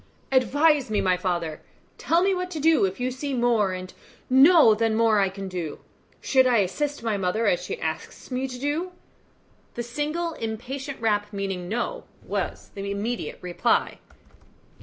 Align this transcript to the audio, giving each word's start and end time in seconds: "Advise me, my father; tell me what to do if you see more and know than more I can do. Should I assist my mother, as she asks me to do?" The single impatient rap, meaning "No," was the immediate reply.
"Advise 0.31 0.89
me, 0.89 0.99
my 0.99 1.15
father; 1.15 1.61
tell 1.99 2.23
me 2.23 2.33
what 2.33 2.49
to 2.49 2.59
do 2.59 2.85
if 2.85 2.99
you 2.99 3.11
see 3.11 3.35
more 3.35 3.71
and 3.71 3.93
know 4.31 4.73
than 4.73 4.95
more 4.95 5.19
I 5.19 5.29
can 5.29 5.47
do. 5.47 5.77
Should 6.21 6.47
I 6.47 6.57
assist 6.57 7.03
my 7.03 7.17
mother, 7.17 7.45
as 7.45 7.63
she 7.63 7.79
asks 7.79 8.31
me 8.31 8.47
to 8.47 8.57
do?" 8.57 8.93
The 9.75 9.83
single 9.83 10.33
impatient 10.33 10.99
rap, 10.99 11.27
meaning 11.31 11.69
"No," 11.69 12.05
was 12.25 12.71
the 12.73 12.89
immediate 12.89 13.37
reply. 13.43 13.99